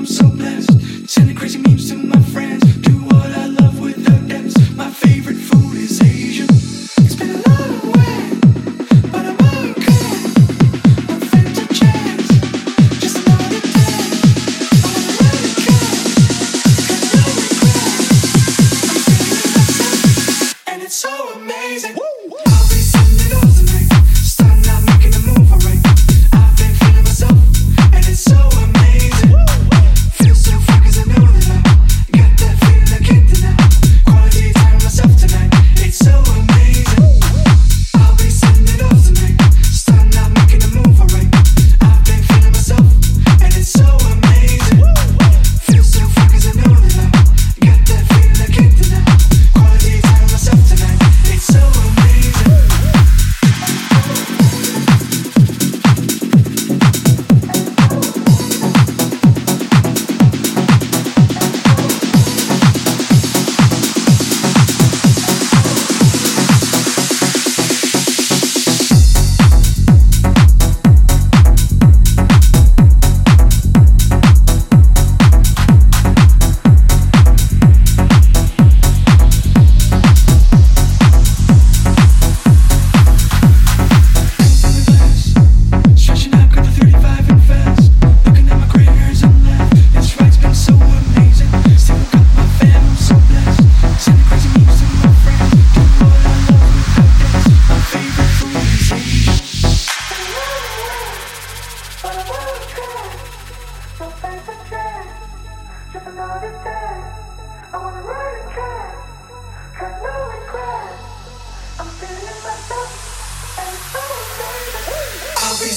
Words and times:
I'm 0.00 0.06
so 0.06 0.26
blessed. 0.30 0.69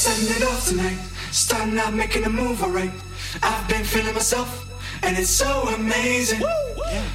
Setting 0.00 0.34
it 0.34 0.42
off 0.48 0.66
tonight. 0.66 0.98
Starting 1.30 1.78
out 1.78 1.92
making 1.92 2.24
a 2.24 2.30
move, 2.30 2.62
alright. 2.62 2.90
I've 3.42 3.68
been 3.68 3.84
feeling 3.84 4.14
myself, 4.14 4.48
and 5.02 5.18
it's 5.18 5.28
so 5.28 5.68
amazing. 5.76 6.42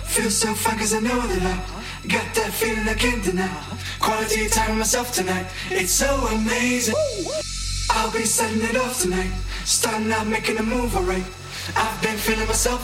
Feel 0.06 0.30
so 0.30 0.54
fine 0.54 0.78
'cause 0.78 0.94
I 0.94 1.00
know 1.00 1.20
that 1.32 1.44
I 1.54 1.56
got 2.08 2.28
that 2.36 2.52
feeling 2.54 2.88
I 2.88 2.94
can't 2.94 3.24
deny. 3.24 3.50
Quality 4.00 4.48
time 4.50 4.70
with 4.70 4.80
myself 4.86 5.12
tonight. 5.12 5.48
It's 5.72 5.94
so 5.94 6.12
amazing. 6.38 6.96
I'll 7.90 8.12
be 8.12 8.24
setting 8.24 8.62
it 8.62 8.78
off 8.78 9.02
tonight. 9.02 9.34
Starting 9.66 10.14
out 10.14 10.28
making 10.28 10.58
a 10.60 10.64
move, 10.64 10.96
alright. 10.96 11.26
I've 11.76 12.00
been 12.04 12.20
feeling 12.20 12.48
myself, 12.48 12.84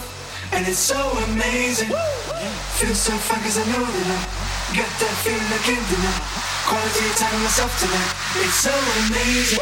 and 0.51 0.67
it's 0.67 0.79
so 0.93 0.99
amazing. 1.29 1.91
Feel 2.79 2.95
so 2.95 3.13
fine 3.27 3.41
'cause 3.43 3.59
I 3.63 3.65
know 3.73 3.85
that 3.95 4.07
I 4.15 4.19
got 4.79 4.91
that 5.01 5.15
feeling 5.23 5.49
I 5.57 5.61
can't 5.67 5.87
deny. 5.93 6.50
Quality 6.67 7.09
time 7.15 7.43
myself 7.43 7.79
tonight. 7.79 8.13
It's 8.37 8.55
so 8.55 8.71
amazing. 9.07 9.59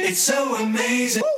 It's 0.00 0.20
so 0.20 0.54
amazing. 0.56 1.37